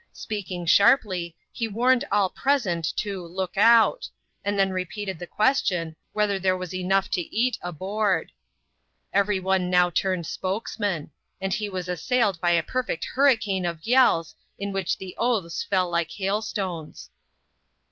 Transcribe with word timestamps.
Speaking 0.13 0.65
sharply, 0.65 1.35
he 1.51 1.67
warned 1.67 2.05
all 2.11 2.31
present 2.31 2.91
to" 2.97 3.23
look 3.23 3.55
out;" 3.55 4.09
and 4.43 4.57
then 4.57 4.71
repeated 4.71 5.19
the 5.19 5.27
question, 5.27 5.95
whether 6.11 6.39
there 6.39 6.57
was 6.57 6.73
enough 6.73 7.11
to 7.11 7.21
eat 7.21 7.59
aboard. 7.61 8.31
Every 9.13 9.39
one 9.39 9.69
now 9.69 9.91
turned 9.91 10.25
spokesman; 10.25 11.11
and 11.39 11.53
he 11.53 11.69
was 11.69 11.87
as 11.87 12.01
sailed 12.01 12.41
by 12.41 12.49
a 12.49 12.63
perfect 12.63 13.05
hurricane 13.13 13.63
of 13.63 13.85
yells, 13.85 14.33
in 14.57 14.73
which 14.73 14.97
the 14.97 15.13
oaths 15.19 15.63
fell 15.63 15.87
like 15.91 16.09
hailstones. 16.09 17.11